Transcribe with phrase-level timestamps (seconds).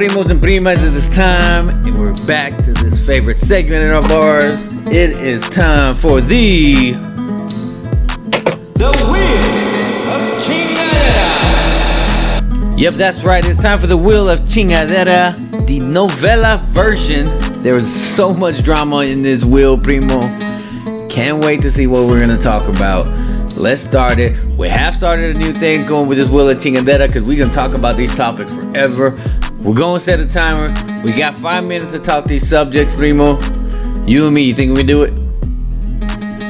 [0.00, 4.00] Primos and primas, it is time, and we're back to this favorite segment in our
[4.08, 4.58] bars.
[4.86, 6.92] It is time for the
[8.76, 11.28] The Wheel of Chingadera.
[12.78, 13.44] Yep, that's right.
[13.44, 17.28] It's time for the Wheel of Chingadera, the novela version.
[17.62, 20.30] There was so much drama in this wheel, primo.
[21.10, 23.06] Can't wait to see what we're gonna talk about.
[23.54, 24.34] Let's start it.
[24.56, 27.52] We have started a new thing going with this Wheel of Chingadera because we're gonna
[27.52, 29.14] talk about these topics forever.
[29.62, 30.72] We're gonna set a timer.
[31.02, 33.38] We got five minutes to talk these subjects, primo.
[34.06, 35.12] You and me, you think we do it?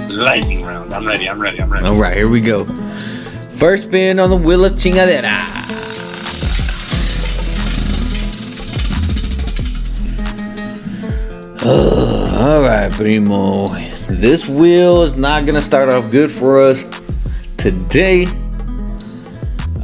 [0.09, 0.95] Lightning round.
[0.95, 1.28] I'm ready.
[1.28, 1.60] I'm ready.
[1.60, 1.84] I'm ready.
[1.86, 2.66] All right, here we go.
[3.59, 5.27] First spin on the Wheel of Chingadera.
[12.41, 13.69] All right, primo.
[14.08, 16.86] This wheel is not gonna start off good for us
[17.56, 18.28] today.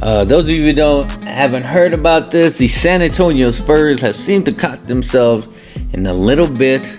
[0.01, 4.15] Uh, those of you who don't haven't heard about this, the San Antonio Spurs have
[4.15, 5.47] seemed to caught themselves
[5.93, 6.97] in a little bit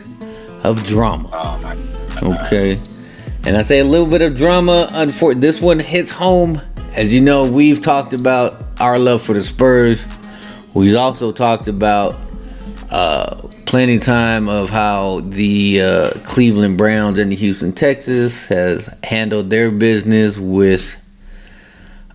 [0.63, 1.29] of drama.
[1.33, 2.45] Oh.
[2.47, 2.81] Okay.
[3.45, 4.89] And I say a little bit of drama.
[4.93, 6.63] Unfor- this one hits home.
[6.93, 10.07] As you know, we've talked about our love for the Spurs.
[10.73, 12.17] We've also talked about
[12.93, 18.89] uh, plenty of time of how the uh, Cleveland Browns and the Houston Texas has
[19.03, 20.95] handled their business with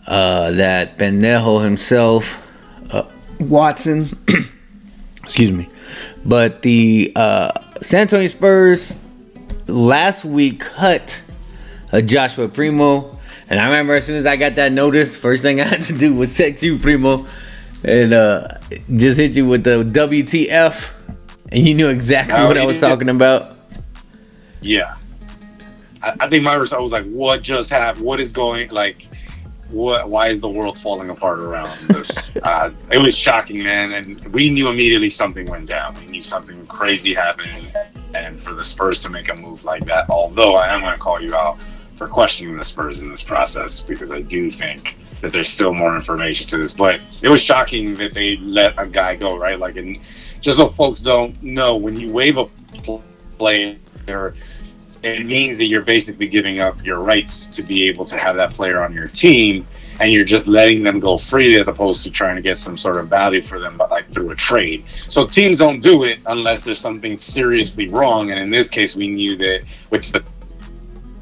[0.07, 2.39] uh, that pendejo himself,
[2.91, 3.03] uh,
[3.39, 4.09] Watson.
[5.23, 5.69] Excuse me.
[6.25, 7.51] But the uh,
[7.81, 8.95] San Antonio Spurs
[9.67, 11.23] last week cut
[11.91, 13.19] a Joshua Primo.
[13.49, 15.97] And I remember as soon as I got that notice, first thing I had to
[15.97, 17.27] do was text you, Primo,
[17.83, 18.47] and uh,
[18.95, 20.93] just hit you with the WTF.
[21.51, 23.55] And you knew exactly Oh, what I was talking about.
[24.61, 24.95] Yeah.
[26.01, 28.03] I, I think my response was like, "What just happened?
[28.03, 28.69] What is going?
[28.69, 29.07] Like,
[29.73, 30.09] what?
[30.09, 33.91] Why is the world falling apart around this?" uh, it was shocking, man.
[33.91, 35.95] And we knew immediately something went down.
[35.99, 37.73] We knew something crazy happened.
[38.13, 40.99] And for the Spurs to make a move like that, although I am going to
[40.99, 41.57] call you out
[41.95, 45.95] for questioning the Spurs in this process because I do think that there's still more
[45.95, 46.73] information to this.
[46.73, 49.57] But it was shocking that they let a guy go, right?
[49.57, 49.99] Like, and
[50.41, 52.47] just so folks don't know, when you waive a
[53.37, 53.77] player,
[55.03, 58.51] it means that you're basically giving up your rights to be able to have that
[58.51, 59.67] player on your team,
[59.99, 62.97] and you're just letting them go freely as opposed to trying to get some sort
[62.97, 64.85] of value for them, but like through a trade.
[65.07, 69.09] So teams don't do it unless there's something seriously wrong, and in this case, we
[69.09, 70.23] knew that with the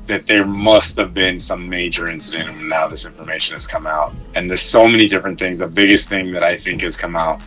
[0.08, 4.14] that there must have been some major incident and now this information has come out
[4.36, 7.40] and there's so many different things the biggest thing that i think has come out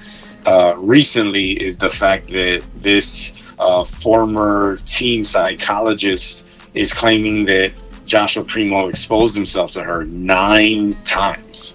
[0.47, 6.45] uh, recently is the fact that this uh, former team psychologist
[6.75, 7.73] is claiming that
[8.05, 11.75] joshua primo exposed himself to her nine times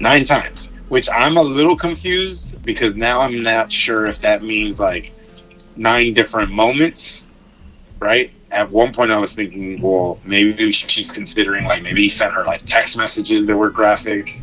[0.00, 4.78] nine times which i'm a little confused because now i'm not sure if that means
[4.78, 5.12] like
[5.76, 7.26] nine different moments
[8.04, 8.30] right?
[8.50, 12.44] At one point, I was thinking, well, maybe she's considering like maybe he sent her
[12.44, 14.40] like text messages that were graphic,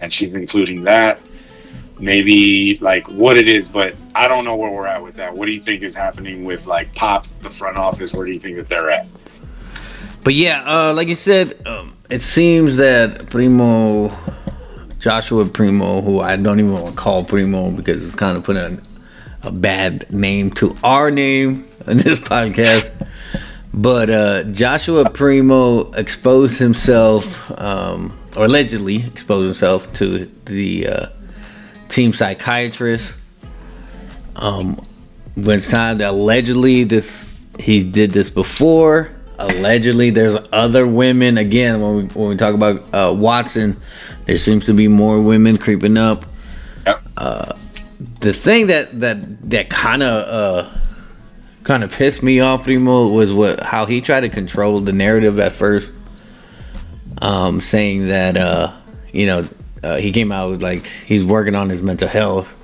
[0.00, 1.20] and she's including that.
[2.00, 5.36] Maybe like what it is, but I don't know where we're at with that.
[5.36, 8.12] What do you think is happening with like Pop, the front office?
[8.12, 9.06] Where do you think that they're at?
[10.22, 14.16] But yeah, uh, like you said, um, it seems that Primo,
[14.98, 18.80] Joshua Primo, who I don't even want to call Primo because it's kind of putting
[19.42, 22.92] a, a bad name to our name in this podcast.
[23.72, 31.06] But uh, Joshua Primo exposed himself, um, or allegedly exposed himself to the uh,
[31.88, 33.14] team psychiatrist.
[34.36, 34.84] Um,
[35.34, 39.10] when it's time to allegedly this he did this before.
[39.40, 41.38] Allegedly, there's other women.
[41.38, 43.80] Again, when we when we talk about uh, Watson,
[44.26, 46.26] there seems to be more women creeping up.
[46.86, 47.02] Yep.
[48.20, 50.78] The thing that that that kind of uh,
[51.62, 55.38] kind of pissed me off, Primo, was what how he tried to control the narrative
[55.38, 55.92] at first,
[57.22, 58.72] um, saying that uh,
[59.12, 59.48] you know
[59.82, 62.54] uh, he came out with like he's working on his mental health.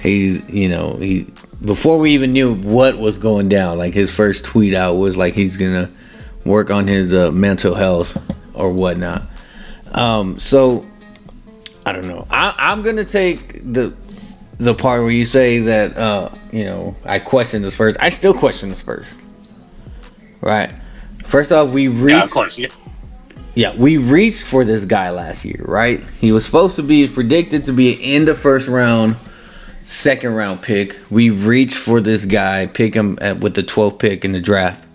[0.00, 1.32] He's you know he
[1.64, 3.78] before we even knew what was going down.
[3.78, 5.90] Like his first tweet out was like he's gonna
[6.44, 8.16] work on his uh, mental health
[8.54, 9.22] or whatnot.
[9.92, 10.86] Um, so
[11.84, 12.26] I don't know.
[12.30, 13.94] I, I'm gonna take the
[14.58, 17.96] the part where you say that uh, you know I question the Spurs.
[17.98, 19.12] I still question the Spurs.
[20.40, 20.72] Right.
[21.24, 22.16] First off, we reached.
[22.16, 22.58] Yeah, of course.
[22.58, 22.68] Yeah.
[23.58, 26.00] Yeah, we reached for this guy last year, right?
[26.20, 29.16] He was supposed to be predicted to be in the first round,
[29.82, 30.96] second round pick.
[31.10, 34.86] We reached for this guy, pick him at, with the 12th pick in the draft.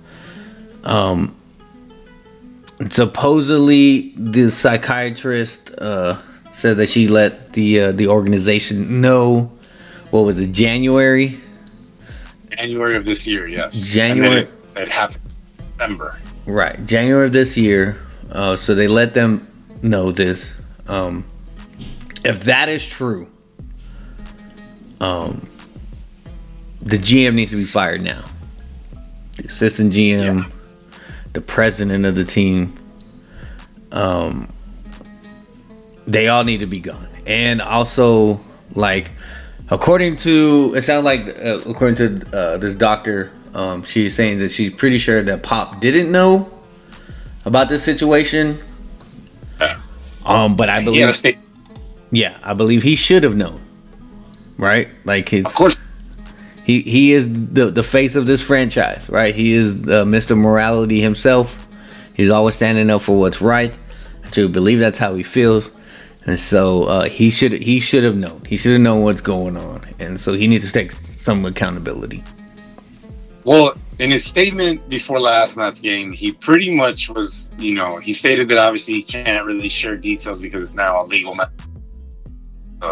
[0.85, 1.35] Um,
[2.89, 6.21] supposedly the psychiatrist uh,
[6.53, 9.51] said that she let the uh, the organization know.
[10.09, 10.53] What was it?
[10.53, 11.37] January.
[12.57, 13.75] January of this year, yes.
[13.91, 15.19] January- And then it, it happened
[15.77, 16.17] December.
[16.45, 17.97] Right, January of this year.
[18.31, 19.47] Uh, so they let them
[19.81, 20.51] know this.
[20.87, 21.25] Um,
[22.25, 23.29] if that is true,
[25.01, 25.47] um,
[26.81, 28.23] the GM needs to be fired now.
[29.37, 30.45] The assistant GM, Yeah.
[31.33, 32.73] the president of the team,
[33.91, 34.47] um,
[36.05, 37.07] they all need to be gone.
[37.25, 38.41] And also,
[38.73, 39.11] like,
[39.69, 44.51] according to it sounds like uh, according to uh, this doctor, um, she's saying that
[44.51, 46.49] she's pretty sure that Pop didn't know
[47.45, 48.59] about this situation.
[49.59, 49.79] Yeah.
[50.25, 51.21] Um, but I believe,
[52.11, 53.61] yeah, I believe he should have known,
[54.57, 54.89] right?
[55.03, 55.77] Like his, of course.
[56.63, 59.35] he he is the the face of this franchise, right?
[59.35, 60.37] He is uh, Mr.
[60.37, 61.67] Morality himself.
[62.13, 63.77] He's always standing up for what's right.
[64.23, 65.71] I truly believe that's how he feels,
[66.25, 68.43] and so uh, he should he should have known.
[68.45, 72.23] He should have known what's going on, and so he needs to take some accountability.
[73.43, 78.13] Well, in his statement before last night's game, he pretty much was, you know, he
[78.13, 81.47] stated that obviously he can't really share details because it's now a legal uh,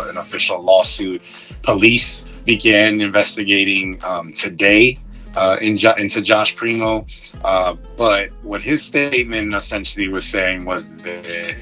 [0.10, 1.22] an official lawsuit.
[1.64, 5.00] Police began investigating um, today
[5.36, 7.06] uh, in jo- into Josh Primo,
[7.44, 11.56] uh, but what his statement essentially was saying was that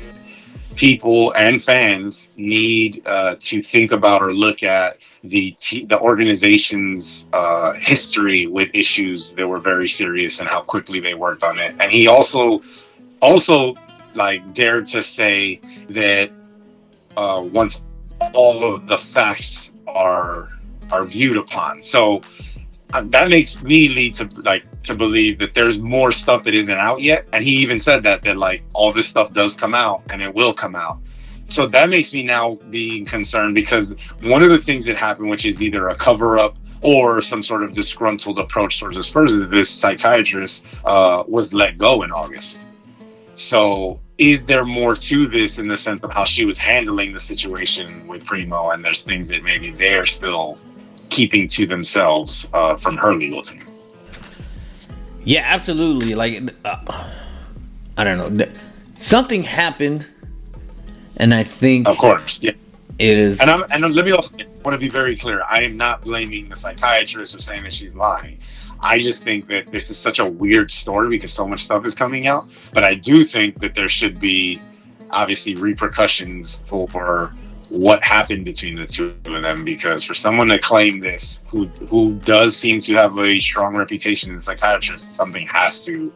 [0.80, 7.28] people and fans need uh, to think about or look at the t- the organization's
[7.34, 11.76] uh, history with issues that were very serious and how quickly they worked on it.
[11.82, 12.62] And he also
[13.22, 13.76] also
[14.14, 15.60] like dared to say
[15.90, 16.32] that
[17.18, 17.84] uh, once
[18.34, 20.48] all of the facts are
[20.92, 22.22] are viewed upon, so
[22.94, 26.72] uh, that makes me lead to like to believe that there's more stuff that isn't
[26.72, 27.26] out yet.
[27.34, 30.34] And he even said that that like all this stuff does come out and it
[30.34, 31.00] will come out
[31.50, 35.46] so that makes me now being concerned because one of the things that happened, which
[35.46, 39.50] is either a cover up or some sort of disgruntled approach towards the Spurs, is
[39.50, 42.62] this psychiatrist uh, was let go in August.
[43.34, 47.20] So, is there more to this in the sense of how she was handling the
[47.20, 50.58] situation with Primo, and there's things that maybe they're still
[51.10, 53.69] keeping to themselves uh, from her legal team?
[55.24, 56.16] Yeah, absolutely.
[56.16, 56.78] Like, uh,
[57.98, 58.46] I don't know.
[58.96, 60.06] Something happened,
[61.18, 62.52] and I think Of course, yeah.
[62.98, 63.40] it is.
[63.40, 65.42] And I'm and let me also want to be very clear.
[65.50, 68.40] I am not blaming the psychiatrist for saying that she's lying.
[68.82, 71.96] I just think that this is such a weird story because so much stuff is
[71.96, 72.48] coming out.
[72.74, 74.62] But I do think that there should be
[75.12, 77.34] obviously repercussions for
[77.70, 82.16] what happened between the two of them because for someone to claim this who who
[82.16, 86.12] does seem to have a strong reputation as a psychiatrist, something has to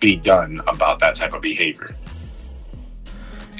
[0.00, 1.94] be done about that type of behavior.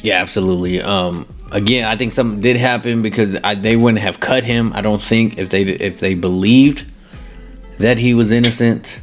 [0.02, 0.80] Yeah, absolutely.
[0.80, 4.72] Um, again, I think something did happen because I, they wouldn't have cut him.
[4.74, 6.84] I don't think if they if they believed
[7.78, 9.00] that he was innocent.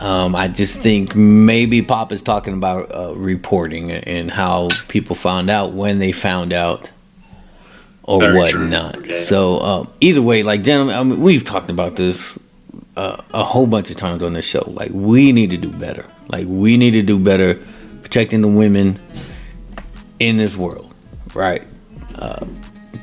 [0.00, 5.50] Um, I just think maybe Pop is talking about uh, reporting and how people found
[5.50, 6.88] out when they found out
[8.08, 9.04] or Very whatnot.
[9.04, 9.22] Yeah.
[9.24, 12.38] So um, either way, like gentlemen, I mean, we've talked about this
[12.96, 14.64] uh, a whole bunch of times on this show.
[14.66, 16.06] Like we need to do better.
[16.28, 17.62] Like we need to do better
[18.00, 18.98] protecting the women
[20.18, 20.92] in this world,
[21.34, 21.62] right?
[22.14, 22.46] Uh,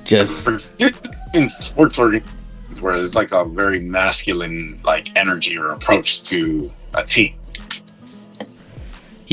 [0.04, 0.48] just
[1.34, 7.04] in sports organizations where it's like a very masculine like energy or approach to a
[7.04, 7.36] team.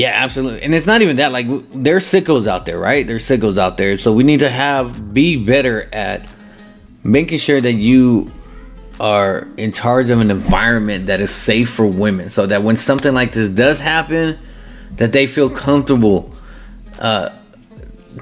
[0.03, 0.63] Yeah, absolutely.
[0.63, 1.31] And it's not even that.
[1.31, 3.07] Like there's sickos out there, right?
[3.07, 3.97] There's sickos out there.
[3.99, 6.29] So we need to have be better at
[7.05, 8.33] making sure that you
[8.99, 13.15] are in charge of an environment that is safe for women, so that when something
[13.15, 14.41] like this does happen,
[14.97, 16.35] that they feel comfortable
[16.99, 17.29] uh,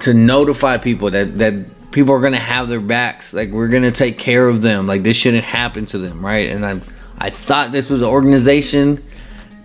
[0.01, 3.33] to notify people that that people are gonna have their backs.
[3.33, 4.87] Like we're gonna take care of them.
[4.87, 6.51] Like this shouldn't happen to them, right?
[6.51, 6.79] And I
[7.17, 9.03] I thought this was an organization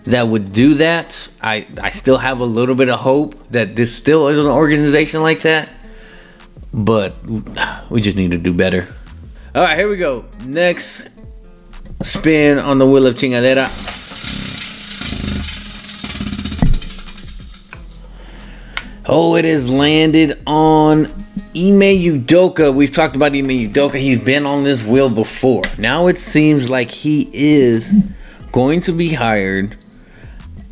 [0.08, 1.30] that would do that.
[1.42, 5.22] I I still have a little bit of hope that this still is an organization
[5.22, 5.70] like that,
[6.74, 7.16] but
[7.90, 8.88] we just need to do better.
[9.54, 10.26] All right, here we go.
[10.44, 11.08] Next
[12.02, 13.94] spin on the wheel of chingadera.
[19.08, 21.06] Oh, it has landed on
[21.56, 22.74] Ime Udoka.
[22.74, 23.96] We've talked about Ime Udoka.
[23.96, 25.64] He's been on this wheel before.
[25.78, 27.94] Now it seems like he is
[28.52, 29.78] going to be hired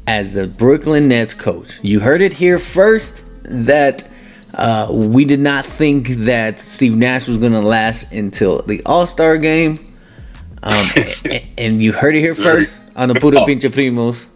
[0.08, 1.80] as the Brooklyn Nets coach.
[1.82, 4.08] You heard it here first that
[4.54, 9.08] uh, we did not think that Steve Nash was going to last until the All
[9.08, 9.94] Star game.
[10.62, 10.88] Um,
[11.26, 14.28] a- and you heard it here first on the Puro Pinche Primos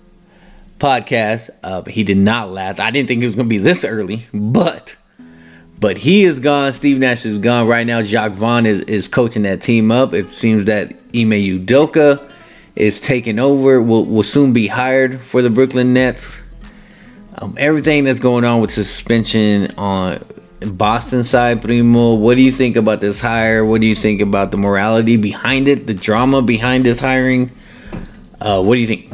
[0.79, 1.49] podcast.
[1.63, 2.79] Uh, he did not last.
[2.79, 4.95] I didn't think it was going to be this early, but
[5.79, 6.71] But he is gone.
[6.71, 7.67] Steve Nash is gone.
[7.67, 10.13] Right now, Jacque Vaughn is, is coaching that team up.
[10.13, 11.31] It seems that Ime
[11.65, 12.29] Udoka
[12.77, 16.41] is taking over, will, will soon be hired for the Brooklyn Nets.
[17.39, 20.23] Um, everything that's going on with suspension on
[20.59, 23.65] Boston side, Primo, what do you think about this hire?
[23.65, 27.51] What do you think about the morality behind it, the drama behind this hiring?
[28.39, 29.11] Uh, what do you think?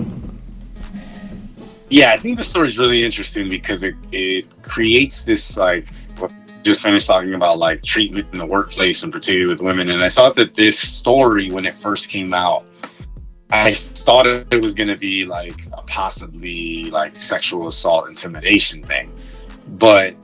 [1.89, 5.87] Yeah, I think the story is really interesting because it, it creates this like
[6.63, 9.89] just finished talking about like treatment in the workplace and particularly with women.
[9.89, 12.65] And I thought that this story when it first came out,
[13.53, 19.13] I thought it was gonna be like a possibly like sexual assault intimidation thing.
[19.67, 20.15] But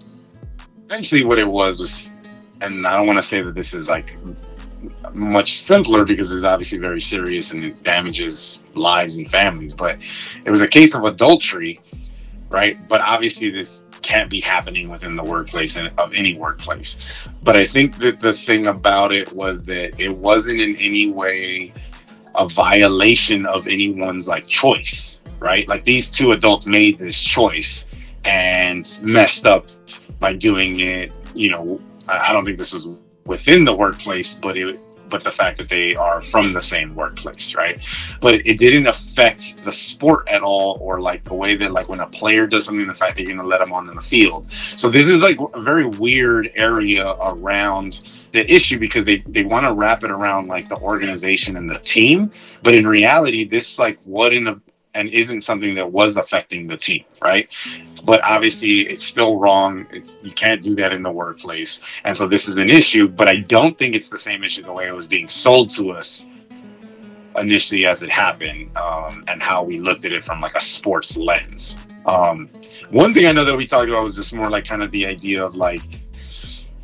[0.87, 2.11] essentially what it was was
[2.61, 4.17] and I don't want to say that this is like
[5.13, 9.73] much simpler because it's obviously very serious and it damages lives and families.
[9.73, 9.99] But
[10.43, 11.79] it was a case of adultery,
[12.49, 12.85] right?
[12.87, 16.97] But obviously, this can't be happening within the workplace and of any workplace.
[17.43, 21.73] But I think that the thing about it was that it wasn't in any way
[22.39, 25.67] a violation of anyone's like choice, right?
[25.67, 27.85] Like these two adults made this choice
[28.23, 29.67] and messed up
[30.19, 31.11] by doing it.
[31.35, 32.87] You know, I don't think this was
[33.25, 34.79] within the workplace, but it
[35.09, 37.83] but the fact that they are from the same workplace, right?
[38.21, 41.99] But it didn't affect the sport at all, or like the way that like when
[41.99, 44.51] a player does something, the fact that you're gonna let them on in the field.
[44.75, 48.01] So this is like a very weird area around
[48.31, 51.79] the issue because they they want to wrap it around like the organization and the
[51.79, 52.31] team,
[52.63, 54.61] but in reality, this like what in a
[54.93, 57.53] and isn't something that was affecting the team, right?
[58.03, 59.87] But obviously, it's still wrong.
[59.91, 63.07] It's you can't do that in the workplace, and so this is an issue.
[63.07, 65.91] But I don't think it's the same issue the way it was being sold to
[65.91, 66.25] us
[67.37, 71.15] initially as it happened, um, and how we looked at it from like a sports
[71.17, 71.77] lens.
[72.05, 72.49] Um,
[72.89, 75.05] one thing I know that we talked about was just more like kind of the
[75.05, 75.99] idea of like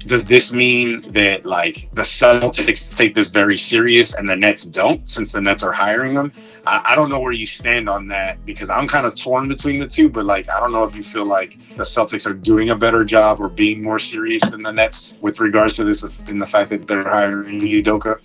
[0.05, 5.09] does this mean that like the Celtics take this very serious and the Nets don't,
[5.09, 6.31] since the Nets are hiring them?
[6.67, 9.79] I, I don't know where you stand on that because I'm kind of torn between
[9.79, 10.09] the two.
[10.09, 13.03] But like, I don't know if you feel like the Celtics are doing a better
[13.05, 16.69] job or being more serious than the Nets with regards to this, in the fact
[16.71, 18.19] that they're hiring Udoka.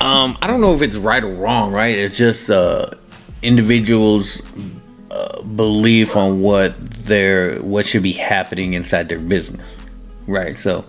[0.00, 1.96] Um, I don't know if it's right or wrong, right?
[1.96, 2.90] It's just uh,
[3.42, 4.42] individuals'
[5.10, 6.74] uh, belief on what
[7.04, 9.68] their what should be happening inside their business,
[10.26, 10.58] right?
[10.58, 10.84] So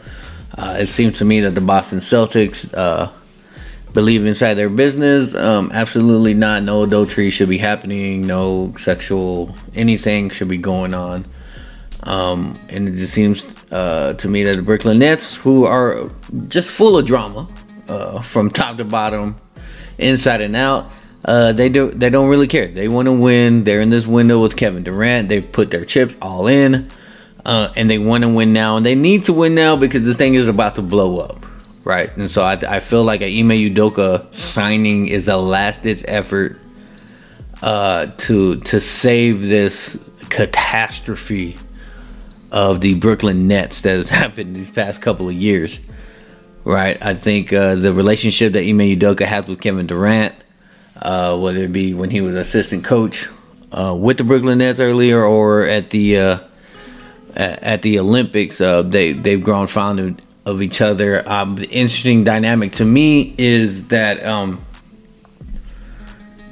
[0.58, 3.12] uh, it seems to me that the Boston Celtics uh,
[3.96, 5.34] believe inside their business.
[5.34, 6.62] Um, absolutely not.
[6.62, 8.28] No adultery should be happening.
[8.28, 11.25] No sexual anything should be going on.
[12.04, 16.12] Um, and it just seems uh, to me that the Brooklyn Nets, who are
[16.48, 17.48] just full of drama
[17.88, 19.40] uh, from top to bottom,
[19.98, 20.92] inside and out,
[21.24, 22.68] uh, they do they don't really care.
[22.68, 23.64] They want to win.
[23.64, 25.30] They're in this window with Kevin Durant.
[25.30, 26.92] They've put their chips all in,
[27.44, 28.78] uh, and they want to win now.
[28.78, 31.44] And they need to win now because this thing is about to blow up,
[31.86, 32.15] right?
[32.18, 36.60] And so I, I feel like a Ime Udoka signing is a last ditch effort
[37.62, 39.98] uh, to to save this
[40.30, 41.58] catastrophe
[42.51, 45.80] of the Brooklyn Nets that has happened these past couple of years.
[46.65, 50.34] Right, I think uh, the relationship that Ime Udoka has with Kevin Durant,
[51.00, 53.30] uh, whether it be when he was assistant coach
[53.72, 56.39] uh, with the Brooklyn Nets earlier or at the uh,
[57.36, 61.28] at the Olympics, uh, they they've grown fond of, of each other.
[61.30, 64.62] Um, the interesting dynamic to me is that um,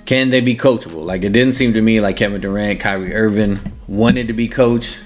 [0.06, 1.06] can they be coachable?
[1.06, 5.00] Like it didn't seem to me like Kevin Durant, Kyrie Irving wanted to be coached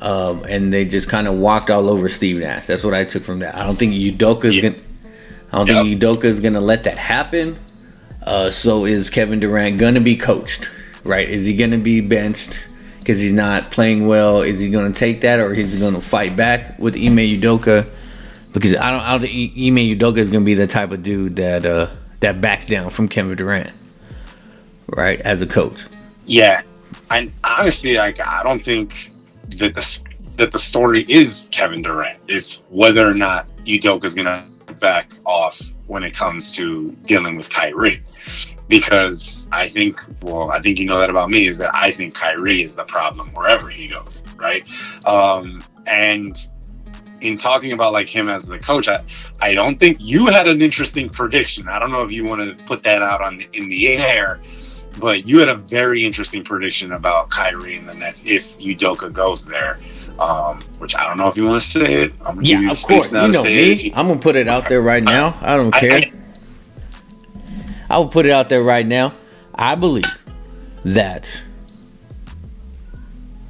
[0.00, 2.66] um, and they just kind of walked all over Steve Nash.
[2.66, 3.54] That's what I took from that.
[3.56, 4.62] I don't think Udoka's Yeah.
[4.70, 4.74] gonna.
[5.52, 7.58] I don't think Udoka's gonna let that happen.
[8.24, 10.70] Uh, so is Kevin Durant gonna be coached?
[11.04, 11.28] Right?
[11.28, 12.64] Is he gonna be benched
[13.08, 14.42] because he's not playing well?
[14.42, 17.88] Is he gonna take that, or is he gonna fight back with Ime Udoka?
[18.52, 21.36] Because I don't, I don't think Ime Udoka is gonna be the type of dude
[21.36, 21.88] that uh,
[22.20, 23.72] that backs down from Kevin Durant,
[24.88, 25.18] right?
[25.22, 25.86] As a coach.
[26.26, 26.60] Yeah,
[27.10, 29.10] and honestly, like I don't think
[29.56, 30.00] that the
[30.36, 32.18] that the story is Kevin Durant.
[32.28, 34.46] It's whether or not Udoka is gonna
[34.80, 38.02] back off when it comes to dealing with Kyrie.
[38.68, 42.14] Because I think, well, I think you know that about me is that I think
[42.14, 44.66] Kyrie is the problem wherever he goes, right?
[45.06, 46.38] Um, and
[47.20, 49.02] in talking about like him as the coach, I,
[49.40, 51.68] I don't think you had an interesting prediction.
[51.68, 54.40] I don't know if you want to put that out on in the air,
[54.98, 59.44] but you had a very interesting prediction about Kyrie and the Nets if Udoka goes
[59.44, 59.78] there,
[60.18, 62.12] um, which I don't know if you want to say it.
[62.20, 63.10] I'm gonna Yeah, of course.
[63.12, 63.72] You know me.
[63.72, 63.96] it.
[63.96, 65.38] I'm gonna put it out there right now.
[65.40, 65.92] I don't care.
[65.92, 66.07] I-
[67.90, 69.14] I will put it out there right now.
[69.54, 70.04] I believe
[70.84, 71.42] that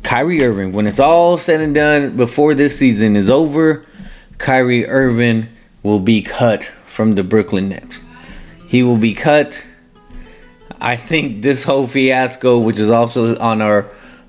[0.03, 3.85] Kyrie Irving, when it's all said and done, before this season is over,
[4.39, 5.49] Kyrie Irving
[5.83, 8.01] will be cut from the Brooklyn Nets.
[8.67, 9.65] He will be cut.
[10.81, 13.87] I think this whole fiasco, which is also on our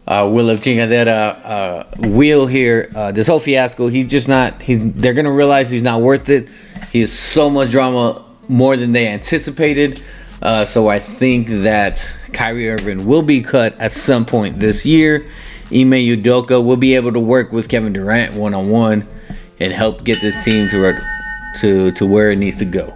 [0.07, 4.61] uh, Wheel of Chingadera uh, wheel here, uh, this whole fiasco, he's just not.
[4.61, 4.91] He's.
[4.93, 6.49] They're gonna realize he's not worth it.
[6.91, 10.03] He has so much drama, more than they anticipated.
[10.41, 15.27] Uh, so I think that Kyrie Irving will be cut at some point this year.
[15.71, 19.07] Ime Udoka will be able to work with Kevin Durant one on one
[19.59, 20.99] and help get this team to
[21.59, 22.95] to to where it needs to go.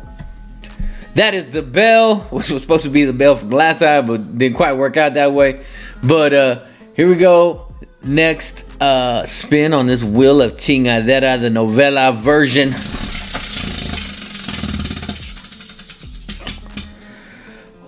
[1.16, 4.38] That is the bell, which was supposed to be the bell from last time, but
[4.38, 5.64] didn't quite work out that way.
[6.02, 7.68] But uh here we go.
[8.02, 12.72] Next uh spin on this wheel of Chingadera, the novela version.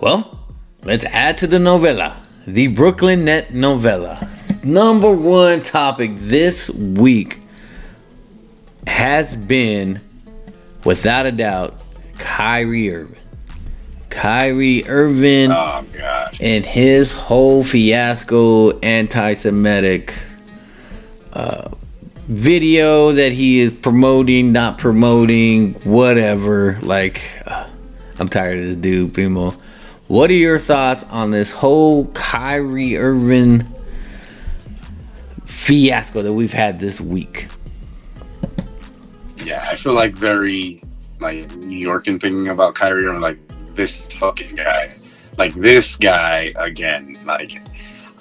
[0.06, 0.38] Well,
[0.84, 2.14] let's add to the novela,
[2.46, 4.62] the Brooklyn Net novela.
[4.62, 7.40] Number one topic this week
[8.86, 10.00] has been,
[10.84, 11.82] without a doubt,
[12.18, 13.18] Kyrie Irving.
[14.08, 16.36] Kyrie Irving Oh god.
[16.40, 20.14] and his whole fiasco anti-Semitic
[21.32, 21.70] uh,
[22.28, 26.78] video that he is promoting, not promoting, whatever.
[26.80, 27.66] Like, uh,
[28.20, 29.56] I'm tired of this dude, Primo.
[30.08, 33.66] What are your thoughts on this whole Kyrie Irving
[35.44, 37.48] fiasco that we've had this week?
[39.38, 40.80] Yeah, I feel like very
[41.18, 43.38] like New York and thinking about Kyrie and like
[43.74, 44.96] this fucking guy.
[45.38, 47.18] Like this guy again.
[47.24, 47.60] Like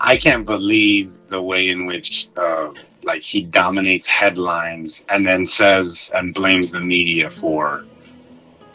[0.01, 2.73] I can't believe the way in which uh
[3.03, 7.85] like he dominates headlines and then says and blames the media for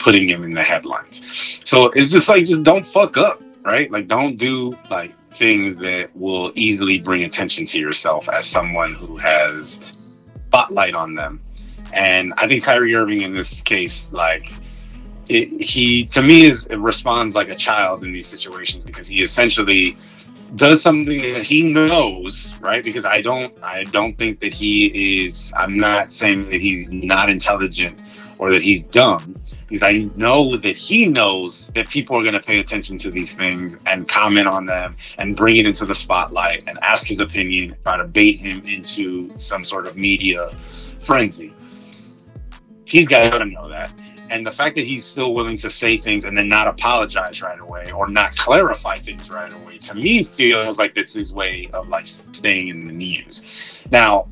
[0.01, 1.23] putting him in the headlines.
[1.65, 3.91] So it's just like just don't fuck up, right?
[3.91, 9.17] Like don't do like things that will easily bring attention to yourself as someone who
[9.19, 9.81] has
[10.49, 11.41] spotlight on them.
[11.93, 14.53] And I think Kyrie Irving in this case, like
[15.29, 19.97] it, he to me is responds like a child in these situations because he essentially
[20.57, 22.83] does something that he knows, right?
[22.83, 27.29] Because I don't I don't think that he is I'm not saying that he's not
[27.29, 27.99] intelligent
[28.39, 29.37] or that he's dumb.
[29.71, 33.33] Because I know that he knows that people are going to pay attention to these
[33.33, 37.77] things and comment on them and bring it into the spotlight and ask his opinion,
[37.85, 40.51] try to bait him into some sort of media
[41.01, 41.55] frenzy.
[42.85, 43.93] He's got to know that.
[44.29, 47.59] And the fact that he's still willing to say things and then not apologize right
[47.59, 51.89] away or not clarify things right away, to me feels like that's his way of
[51.89, 53.45] like staying in the news.
[53.93, 54.27] Now,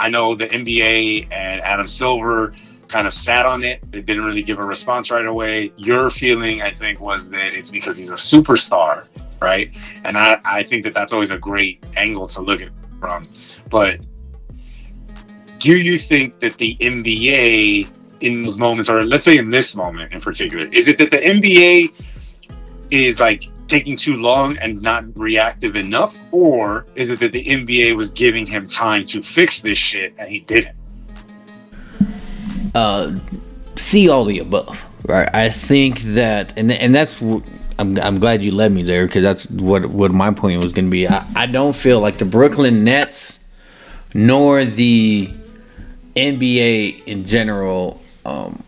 [0.00, 2.52] I know the NBA and Adam Silver
[2.94, 3.80] kind of sat on it.
[3.90, 5.72] They didn't really give a response right away.
[5.76, 9.08] Your feeling, I think, was that it's because he's a superstar,
[9.42, 9.72] right?
[10.04, 12.68] And I, I think that that's always a great angle to look at
[13.00, 13.26] from.
[13.68, 13.98] But
[15.58, 20.12] do you think that the NBA in those moments, or let's say in this moment
[20.12, 21.92] in particular, is it that the NBA
[22.92, 27.96] is like taking too long and not reactive enough, or is it that the NBA
[27.96, 30.76] was giving him time to fix this shit and he didn't?
[32.74, 33.18] Uh,
[33.76, 35.28] see all the above, right?
[35.34, 39.48] I think that, and and that's I'm I'm glad you led me there because that's
[39.50, 41.08] what what my point was going to be.
[41.08, 43.38] I, I don't feel like the Brooklyn Nets
[44.12, 45.32] nor the
[46.14, 48.62] NBA in general um,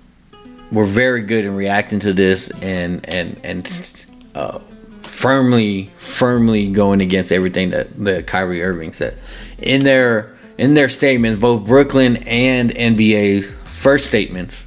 [0.73, 4.59] were very good in reacting to this and and and uh,
[5.03, 9.17] firmly firmly going against everything that that Kyrie Irving said
[9.59, 14.65] in their in their statements, both Brooklyn and NBA first statements.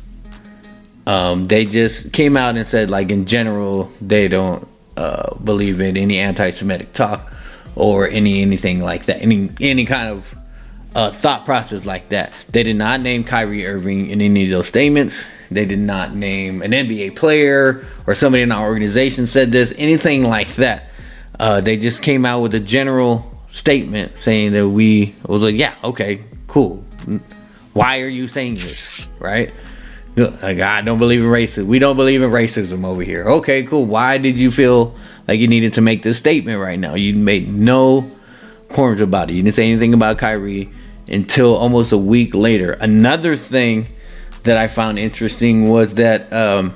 [1.07, 5.97] Um, they just came out and said, like in general, they don't uh, believe in
[5.97, 7.33] any anti-Semitic talk
[7.75, 10.33] or any anything like that, any any kind of
[10.95, 12.33] uh, thought process like that.
[12.49, 15.23] They did not name Kyrie Irving in any of those statements.
[15.49, 20.23] They did not name an NBA player or somebody in our organization said this, anything
[20.23, 20.85] like that.
[21.39, 25.73] Uh, they just came out with a general statement saying that we was like, yeah,
[25.83, 26.83] okay, cool.
[27.79, 29.53] Why are you saying this, right?
[30.17, 31.67] Like I don't believe in racism.
[31.67, 33.23] We don't believe in racism over here.
[33.23, 33.85] Okay, cool.
[33.85, 34.93] Why did you feel
[35.29, 36.95] like you needed to make this statement right now?
[36.95, 38.11] You made no
[38.67, 39.35] qualms about it.
[39.35, 40.69] You didn't say anything about Kyrie
[41.07, 42.73] until almost a week later.
[42.73, 43.87] Another thing
[44.43, 46.73] that I found interesting was that um,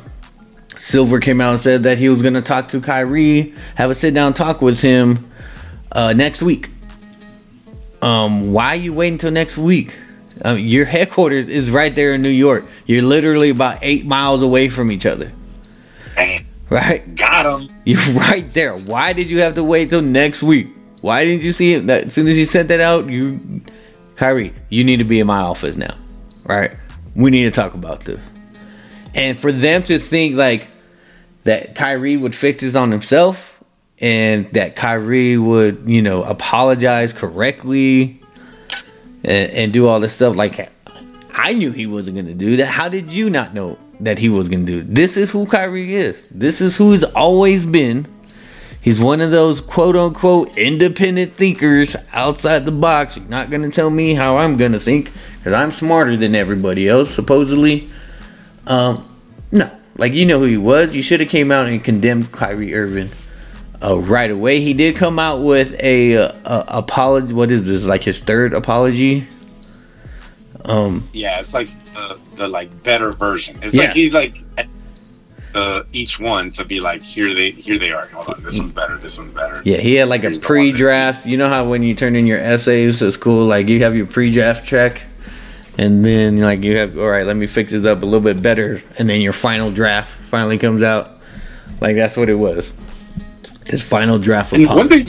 [0.77, 3.95] Silver came out and said that he was going to talk to Kyrie, have a
[3.95, 5.29] sit down talk with him
[5.91, 6.69] uh, next week.
[8.01, 9.97] Um, why are you waiting until next week?
[10.43, 12.65] Um, your headquarters is right there in New York.
[12.85, 15.31] You're literally about eight miles away from each other,
[16.69, 17.15] right?
[17.15, 17.73] got him.
[17.85, 18.75] You're right there.
[18.75, 20.67] Why did you have to wait till next week?
[21.01, 21.87] Why didn't you see it?
[21.87, 23.61] That, as soon as he sent that out, you,
[24.15, 25.95] Kyrie, you need to be in my office now,
[26.43, 26.71] right?
[27.15, 28.19] We need to talk about this.
[29.15, 30.67] And for them to think like
[31.43, 33.61] that Kyrie would fix this on himself
[33.99, 38.22] and that Kyrie would, you know, apologize correctly
[39.23, 40.71] and, and do all this stuff, like
[41.33, 42.67] I knew he wasn't gonna do that.
[42.67, 44.93] How did you not know that he was gonna do it?
[44.93, 46.27] This is who Kyrie is.
[46.29, 48.07] This is who he's always been.
[48.81, 53.17] He's one of those quote unquote independent thinkers outside the box.
[53.17, 57.13] You're not gonna tell me how I'm gonna think because I'm smarter than everybody else,
[57.13, 57.89] supposedly.
[58.67, 59.07] Um,
[59.51, 60.93] no, like you know who he was.
[60.93, 63.09] You should have came out and condemned Kyrie Irving
[63.83, 64.59] uh, right away.
[64.61, 67.33] He did come out with a, uh, a apology.
[67.33, 67.83] What is this?
[67.85, 69.27] Like his third apology?
[70.65, 73.59] Um, Yeah, it's like the, the like better version.
[73.61, 73.83] It's Yeah.
[73.83, 74.43] like he like
[75.55, 78.07] uh, each one to be like here they here they are.
[78.07, 78.97] Hold on, this one's better.
[78.97, 79.61] This one's better.
[79.65, 81.25] yeah, he had like a Here's that- pre-draft.
[81.27, 84.07] You know how when you turn in your essays to school, like you have your
[84.07, 85.03] pre-draft check,
[85.77, 88.41] and then like you have all right, let me fix this up a little bit
[88.41, 91.19] better, and then your final draft finally comes out.
[91.81, 92.73] Like that's what it was.
[93.65, 95.07] His final draft And one thing,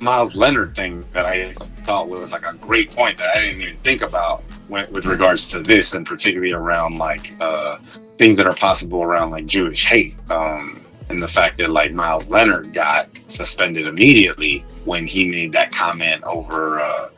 [0.00, 1.52] Meyers Leonard thing that I
[1.84, 5.50] thought was like a great point that I didn't even think about when, with regards
[5.52, 7.78] to this, and particularly around like uh,
[8.16, 12.28] things that are possible around like Jewish hate, um, and the fact that like Meyers
[12.28, 17.08] Leonard got suspended immediately when he made that comment over, uh,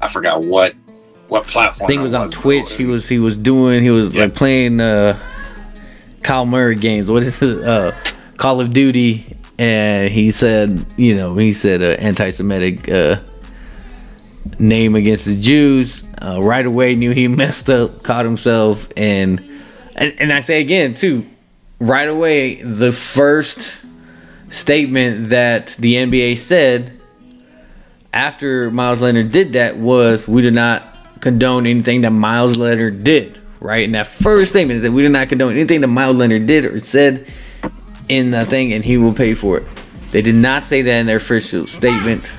[0.00, 0.74] I forgot what
[1.28, 1.86] what platform.
[1.86, 2.72] I think it was on Twitch.
[2.74, 4.24] He was he was doing he was Yeah.
[4.24, 5.18] like playing uh
[6.22, 7.10] Kyle Murray games.
[7.10, 7.64] What is it?
[7.64, 7.92] Uh
[8.36, 13.20] Call of Duty and he said, you know, he said uh, anti-Semitic uh
[14.58, 16.04] name against the Jews.
[16.20, 19.40] Uh, right away knew he messed up, caught himself and
[19.94, 21.26] and, and I say again too,
[21.78, 23.78] right away the first
[24.50, 27.00] statement that the NBA said
[28.12, 33.40] after Meyers Leonard did that was we do not condone anything that Meyers Leonard did,
[33.60, 33.84] right?
[33.84, 36.78] And that first statement that we do not condone anything that Meyers Leonard did or
[36.78, 37.26] said
[38.18, 39.66] in the thing, and he will pay for it.
[40.10, 42.30] They did not say that in their first statement.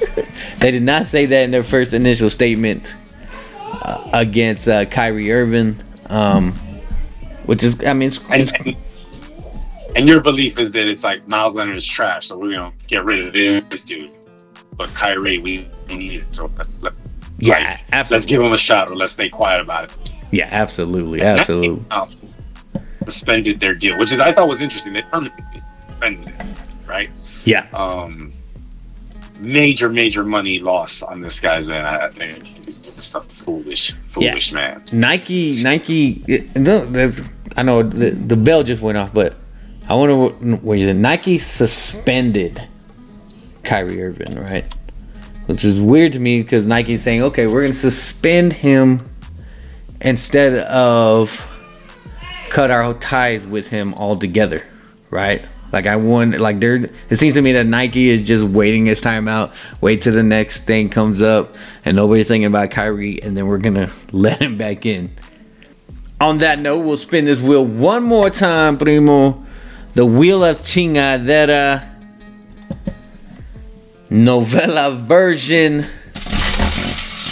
[0.58, 2.94] they did not say that in their first initial statement
[3.60, 5.76] uh, against uh, Kyrie Irving,
[6.08, 6.52] um,
[7.46, 8.76] which is, I mean, it's, And, it's and,
[9.96, 13.04] and your belief is that it's like Meyers Leonard is trash, so we're gonna get
[13.04, 13.32] rid of
[13.68, 14.12] this dude.
[14.76, 16.26] But Kyrie, we we need it.
[16.30, 16.92] So let, let,
[17.38, 18.16] yeah, like, absolutely.
[18.16, 20.12] let's give him a shot, or let's stay quiet about it.
[20.30, 21.84] Yeah, absolutely, absolutely.
[21.90, 22.06] Uh,
[23.04, 24.92] suspended their deal, which is I thought was interesting.
[24.92, 26.46] They permanently suspended it,
[26.88, 27.10] right?
[27.44, 28.32] Yeah, Um,
[29.38, 31.86] major, major money loss on this guy's end.
[31.86, 34.82] I think he's just a foolish, foolish man.
[34.92, 36.24] Nike, Nike.
[36.26, 36.48] it-
[37.56, 39.36] I know the, the bell just went off, but
[39.88, 42.66] I wonder what, what you Nike suspended
[43.62, 44.64] Kyrie Irving, right?
[45.46, 49.08] Which is weird to me because Nike's saying, okay, we're gonna suspend him
[50.00, 51.46] instead of
[52.50, 54.64] cut our ties with him altogether,
[55.10, 55.44] right?
[55.72, 56.88] Like I want, like there.
[57.10, 60.22] It seems to me that Nike is just waiting its time out, wait till the
[60.22, 61.54] next thing comes up,
[61.84, 65.10] and nobody's thinking about Kyrie, and then we're gonna let him back in.
[66.20, 69.44] On that note, we'll spin this wheel one more time, Primo.
[69.94, 71.94] The wheel of chingadera
[74.10, 75.84] novela version.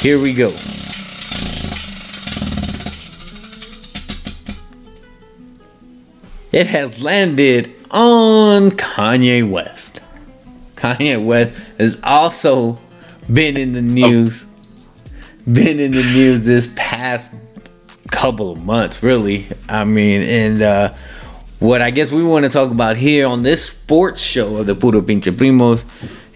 [0.03, 0.51] Here we go.
[6.55, 10.01] It has landed on Kanye West.
[10.77, 12.79] Kanye West has also
[13.29, 14.47] been in the news.
[15.53, 17.29] Been in the news this past
[18.13, 19.49] couple of months, really.
[19.69, 20.95] I mean, and uh,
[21.59, 24.77] what I guess we want to talk about here on this sports show of the
[24.77, 25.83] Puro Pinche Primos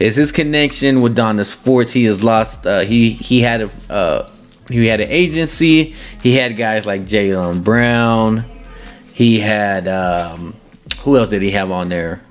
[0.01, 1.93] is his connection with Donda Sports.
[1.93, 2.67] He has lost.
[2.67, 4.29] Uh, he he had a uh,
[4.69, 5.95] he had an agency.
[6.21, 8.58] He had guys like Jaylen Brown.
[9.19, 10.55] He had um,
[11.01, 12.23] who else did he have on there?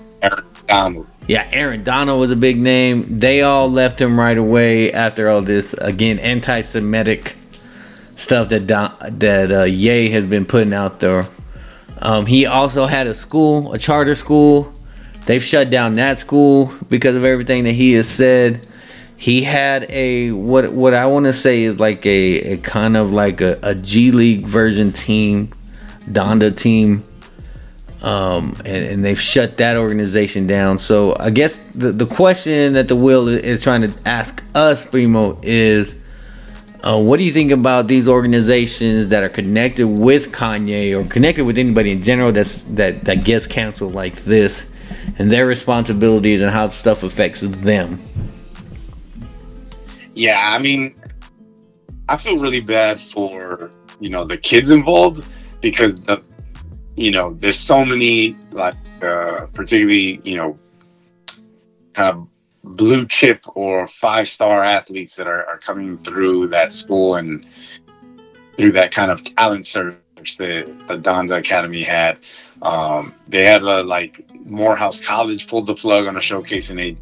[0.69, 1.06] Donald.
[1.28, 3.19] Yeah, Aaron Donald was a big name.
[3.19, 7.36] They all left him right away after all this again anti-Semitic
[8.15, 11.28] stuff that Don, that uh, Ye has been putting out there.
[12.02, 14.73] Um, he also had a school, a charter school.
[15.26, 18.65] They've shut down that school because of everything that he has said.
[19.17, 23.12] He had a what what I want to say is like a, a kind of
[23.12, 25.52] like a, a G League version team,
[26.12, 27.04] Donda team
[28.02, 30.80] um, and, and they've shut that organization down.
[30.80, 35.39] So I guess the, the question that the will is, trying to ask us, Primo,
[35.41, 35.93] is
[36.84, 41.43] uh, what do you think about these organizations that are connected with Kanye or connected
[41.43, 44.65] with anybody in general that's that that gets canceled like this?
[45.17, 48.02] and their responsibilities and how stuff affects them.
[50.13, 50.96] Yeah, I mean,
[52.10, 55.24] I feel really bad for you know the kids involved
[55.62, 56.22] because the
[56.96, 60.58] you know there's so many like uh, particularly you know
[61.93, 62.28] kind of
[62.63, 67.46] blue chip or five star athletes that are, are coming through that school and
[68.58, 69.96] through that kind of talent search
[70.36, 72.18] that the Donda Academy had.
[72.62, 76.98] Um, they had a like Morehouse College pulled the plug on a showcase in in,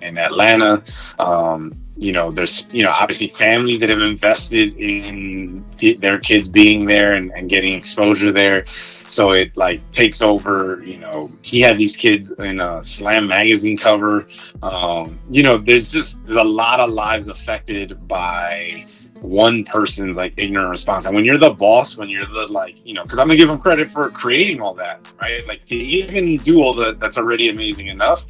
[0.00, 0.82] in Atlanta.
[1.18, 5.64] Um, you know, there's you know obviously families that have invested in
[5.98, 8.66] their kids being there and, and getting exposure there.
[9.08, 10.80] So it like takes over.
[10.84, 14.28] You know, he had these kids in a Slam magazine cover.
[14.62, 18.86] Um, you know, there's just there's a lot of lives affected by
[19.20, 21.06] one person's like ignorant response.
[21.06, 23.48] And when you're the boss, when you're the like, you know, because I'm gonna give
[23.48, 25.46] them credit for creating all that, right?
[25.46, 28.26] Like to even do all that, that's already amazing enough.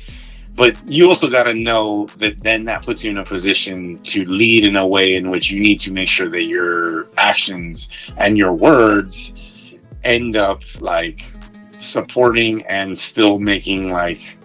[0.54, 4.24] But you also got to know that then that puts you in a position to
[4.24, 8.36] lead in a way in which you need to make sure that your actions and
[8.36, 9.34] your words
[10.02, 11.22] end up like
[11.78, 14.37] supporting and still making like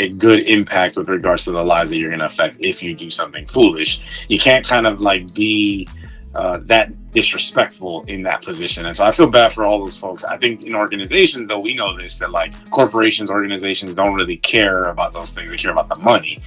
[0.00, 2.94] a good impact with regards to the lives that you're going to affect if you
[2.94, 4.26] do something foolish.
[4.28, 5.88] You can't kind of like be
[6.34, 8.86] uh, that disrespectful in that position.
[8.86, 10.24] And so I feel bad for all those folks.
[10.24, 14.84] I think in organizations, though, we know this that like corporations, organizations don't really care
[14.84, 15.50] about those things.
[15.50, 16.40] They care about the money.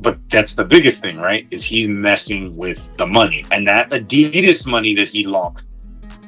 [0.00, 1.46] But that's the biggest thing, right?
[1.50, 5.68] Is he's messing with the money and that Adidas money that he lost,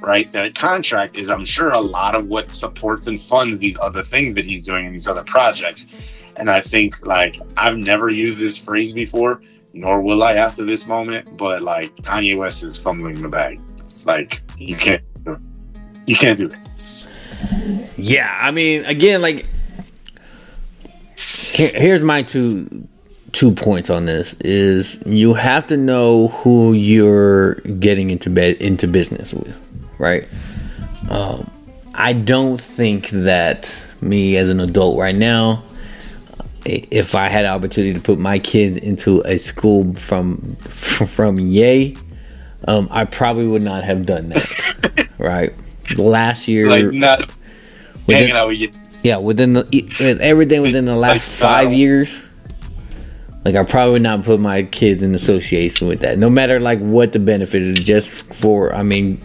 [0.03, 0.31] right?
[0.33, 4.35] That contract is, I'm sure, a lot of what supports and funds these other things
[4.35, 5.87] that he's doing in these other projects.
[6.43, 9.41] And I think, like, I've never used this phrase before,
[9.73, 11.37] nor will I after this moment.
[11.37, 13.61] But like Kanye West is fumbling the bag.
[14.05, 15.05] Like you can't,
[16.05, 16.59] you can't do it.
[17.97, 19.47] Yeah, I mean, again, like
[21.15, 22.89] here's my two
[23.31, 28.89] two points on this is you have to know who you're getting into bed into
[28.89, 29.57] business with,
[29.99, 30.27] right?
[31.09, 31.49] Um,
[31.95, 35.63] I don't think that me as an adult right now
[36.65, 41.97] if I had opportunity to put my kids into a school from from Ye,
[42.69, 45.09] um, I probably would not have done that.
[45.19, 45.53] right.
[45.97, 47.21] Last year, like not
[48.07, 48.73] within, hanging out with you.
[49.03, 49.67] Yeah, within the
[49.99, 52.23] with everything within the last like, five years,
[53.45, 56.19] like I probably would not put my kids in association with that.
[56.19, 59.21] No matter like what the benefit is, just for I mean,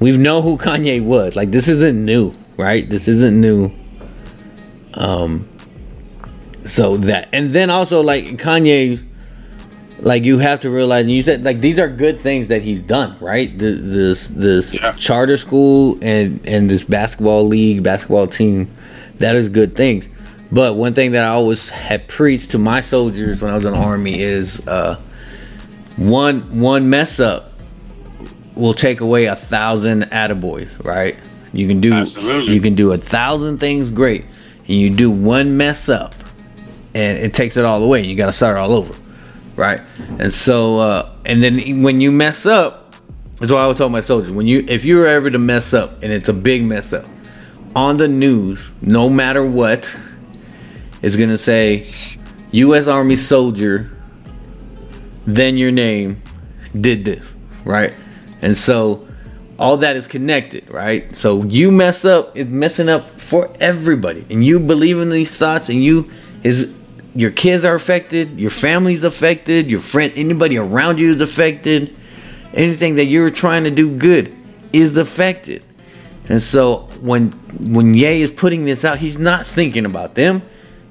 [0.00, 1.36] we've known who Kanye was.
[1.36, 2.88] Like this isn't new, right?
[2.88, 3.72] This isn't new.
[4.94, 5.48] Um,
[6.66, 9.04] so that and then also like Kanye
[10.00, 12.80] like you have to realize and you said like these are good things that he's
[12.82, 14.92] done right the, this this yeah.
[14.92, 18.70] charter school and and this basketball league basketball team
[19.18, 20.08] that is good things
[20.52, 23.72] but one thing that i always had preached to my soldiers when i was in
[23.72, 25.00] the army is uh
[25.96, 27.52] one one mess up
[28.54, 31.18] will take away a thousand attaboys right
[31.52, 32.52] you can do Absolutely.
[32.52, 34.26] you can do a thousand things great
[34.58, 36.14] and you do one mess up
[36.96, 38.02] and it takes it all away.
[38.06, 38.94] You got to start all over,
[39.54, 39.82] right?
[40.18, 42.94] And so, uh, and then when you mess up,
[43.38, 44.32] that's why I would tell my soldiers.
[44.32, 47.04] When you, if you're ever to mess up, and it's a big mess up,
[47.74, 49.94] on the news, no matter what,
[51.02, 51.86] is gonna say,
[52.52, 52.88] U.S.
[52.88, 53.94] Army soldier,
[55.26, 56.22] then your name,
[56.80, 57.92] did this, right?
[58.40, 59.06] And so
[59.58, 61.14] all that is connected, right?
[61.14, 64.24] So you mess up, it's messing up for everybody.
[64.30, 66.10] And you believe in these thoughts and you
[66.42, 66.72] is
[67.16, 71.96] your kids are affected, your family's affected, your friend, anybody around you is affected.
[72.52, 74.34] Anything that you're trying to do good
[74.72, 75.64] is affected.
[76.28, 80.42] And so when when Ye is putting this out, he's not thinking about them.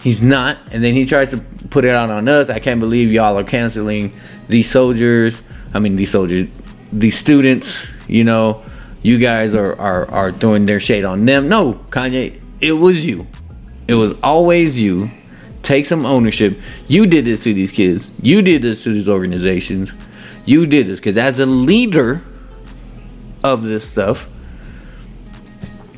[0.02, 0.58] He's not.
[0.72, 1.38] And then he tries to
[1.70, 2.50] put it out on us.
[2.50, 4.14] I can't believe y'all are canceling
[4.48, 5.42] these soldiers.
[5.74, 6.48] I mean these soldiers,
[6.92, 8.64] these students, you know,
[9.04, 11.50] you guys are, are, are throwing their shade on them.
[11.50, 13.28] No, Kanye, it was you.
[13.88, 15.12] It was always you
[15.66, 16.60] take some ownership.
[16.88, 18.12] You did this to these kids.
[18.22, 19.94] You did this to these organizations.
[20.46, 22.22] You did this because as a leader
[23.44, 24.28] of this stuff,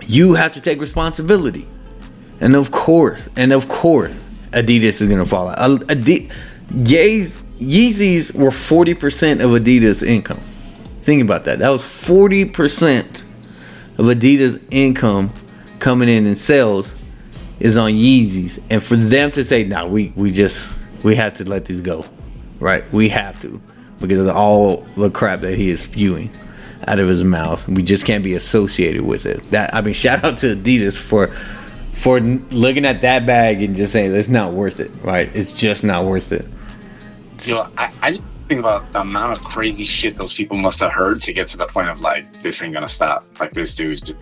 [0.04, 1.68] you have to take responsibility.
[2.40, 4.16] And of course, and of course,
[4.52, 5.92] Adidas is gonna fall out.
[5.92, 6.30] Adi-
[6.72, 10.40] Yeezys were forty percent of Adidas' income.
[11.02, 11.60] Think about that.
[11.60, 13.24] That was forty percent
[13.98, 15.34] of Adidas' income
[15.80, 16.94] coming in in sales
[17.60, 20.72] is on Yeezys, and for them to say, "No, nah, we we just
[21.04, 22.06] we have to let these go,"
[22.60, 22.92] right?
[22.92, 23.62] We have to
[24.00, 26.30] because of all the crap that he is spewing
[26.88, 27.68] out of his mouth.
[27.68, 29.50] We just can't be associated with it.
[29.52, 31.28] That I mean, shout out to Adidas for
[31.94, 35.36] for looking at that bag and just saying it's not worth it, right?
[35.36, 36.48] It's just not worth it.
[37.44, 40.80] You know, I, I just think about the amount of crazy shit those people must
[40.80, 43.26] have heard to get to the point of like, this ain't gonna stop.
[43.40, 44.20] Like this dude's just,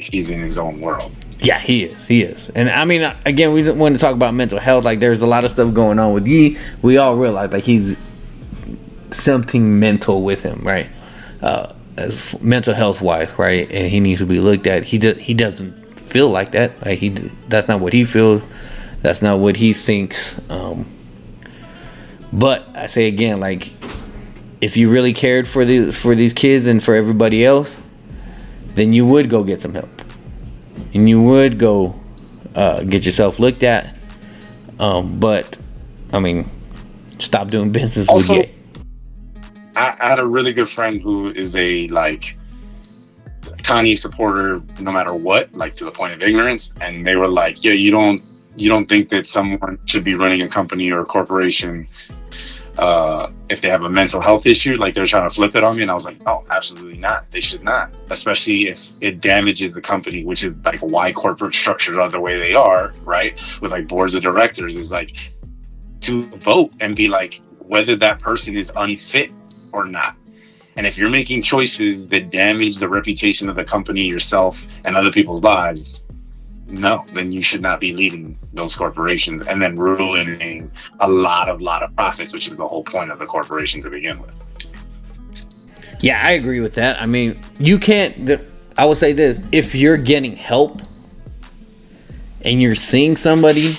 [0.00, 1.12] he's in his own world.
[1.40, 2.06] Yeah, he is.
[2.06, 2.50] He is.
[2.50, 4.84] And I mean, again, we want to talk about mental health.
[4.84, 6.58] Like, there's a lot of stuff going on with Ye.
[6.82, 7.96] We all realize like he's
[9.10, 10.88] something mental with him, right?
[11.40, 11.72] Uh,
[12.40, 13.70] mental health wise, right?
[13.72, 14.84] And he needs to be looked at.
[14.84, 15.16] He does.
[15.18, 16.84] He doesn't feel like that.
[16.84, 17.08] Like he.
[17.08, 18.42] That's not what he feels.
[19.00, 20.38] That's not what he thinks.
[20.50, 20.86] Um,
[22.32, 23.72] but I say again, like,
[24.60, 27.78] if you really cared for these for these kids and for everybody else,
[28.74, 29.88] then you would go get some help
[30.94, 31.94] and you would go
[32.54, 33.94] uh, get yourself looked at.
[34.78, 35.58] Um, but
[36.12, 36.46] I mean,
[37.18, 38.54] stop doing business Also- with Ye.
[39.76, 42.36] I, I had a really good friend who is a like
[43.62, 46.72] Kanye supporter, no matter what, like to the point of ignorance.
[46.80, 48.20] And they were like, "Yeah, you don't
[48.56, 51.86] you don't think that someone should be running a company or a corporation
[52.78, 55.76] uh, if they have a mental health issue?" Like they're trying to flip it on
[55.76, 57.30] me, and I was like, "No, absolutely not.
[57.30, 61.98] They should not, especially if it damages the company, which is like why corporate structures
[61.98, 63.40] are the way they are, right?
[63.60, 65.12] With like boards of directors, is like
[66.00, 69.30] to vote and be like whether that person is unfit
[69.72, 70.16] or not.
[70.76, 75.12] And if you're making choices that damage the reputation of the company, yourself, and other
[75.12, 76.04] people's lives,
[76.70, 81.60] no, then you should not be leading those corporations and then ruining a lot of
[81.60, 84.30] lot of profits, which is the whole point of the corporation to begin with.
[86.00, 87.00] Yeah, I agree with that.
[87.00, 88.26] I mean, you can't.
[88.26, 88.44] The,
[88.78, 90.80] I would say this: if you're getting help
[92.42, 93.74] and you're seeing somebody,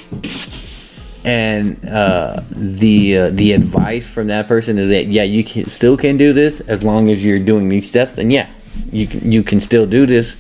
[1.24, 5.98] and uh, the uh, the advice from that person is that yeah, you can still
[5.98, 8.16] can do this as long as you're doing these steps.
[8.16, 8.50] Then yeah,
[8.92, 10.36] you can, you can still do this.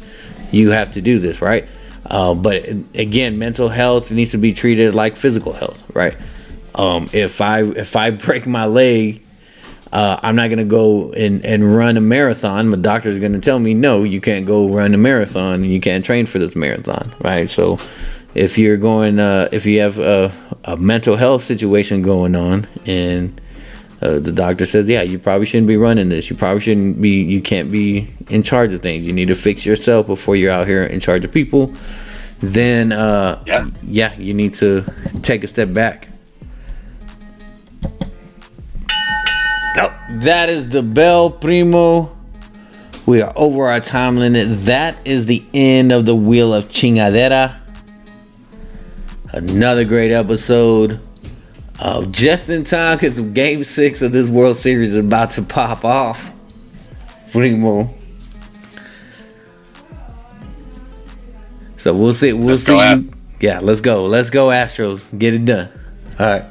[0.51, 1.67] You have to do this, right?
[2.05, 6.17] Uh, but again, mental health needs to be treated like physical health, right?
[6.75, 9.23] Um, if I if I break my leg
[9.91, 12.69] uh, I'm not gonna go and, and run a marathon.
[12.69, 16.05] My doctor's gonna tell me no, you can't go run a marathon and you can't
[16.05, 17.49] train for this marathon, right?
[17.49, 17.79] So
[18.33, 20.31] if you're going, uh, if you have a,
[20.63, 23.39] a mental health situation going on and
[24.01, 26.29] uh, the doctor says, yeah, you probably shouldn't be running this.
[26.29, 27.21] You probably shouldn't be.
[27.23, 29.05] You can't be in charge of things.
[29.05, 31.73] You need to fix yourself before you're out here in charge of people.
[32.41, 33.67] Then, uh, Yeah.
[33.83, 34.83] yeah, you need to
[35.21, 36.07] take a step back.
[39.77, 42.15] No, that is the bell, primo.
[43.05, 44.65] We are over our time limit.
[44.65, 47.55] That is the end of the Wheel of Chingadera.
[49.33, 50.99] Another great episode
[51.81, 55.83] of just in time because Game Six of this World Series is about to pop
[55.83, 56.31] off.
[57.31, 57.93] Primo.
[61.77, 62.33] So we'll see.
[62.33, 62.73] We'll Let's see.
[62.73, 63.03] go, Ast-
[63.39, 64.05] Yeah, let's go.
[64.05, 65.17] Let's go, Astros.
[65.17, 65.69] Get it done.
[66.19, 66.45] All right.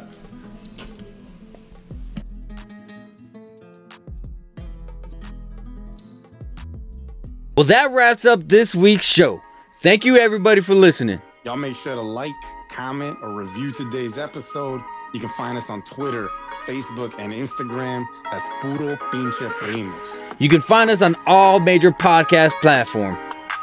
[7.56, 9.40] Well, that wraps up this week's show.
[9.82, 11.20] Thank you, everybody, for listening.
[11.44, 12.32] Y'all make sure to like,
[12.70, 14.80] comment, or review today's episode.
[15.12, 16.28] You can find us on Twitter,
[16.66, 18.06] Facebook, and Instagram.
[18.30, 20.40] That's Puro Pinche Primos.
[20.40, 23.16] You can find us on all major podcast platforms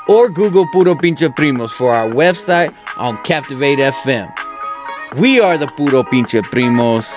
[0.10, 4.30] or Google Puro Pinche Primos for our website on Captivate FM.
[5.18, 7.08] We are the Puro Pinche Primos.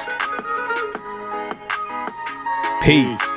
[2.82, 3.29] Peace.